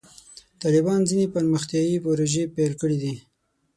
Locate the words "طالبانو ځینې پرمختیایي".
0.61-1.97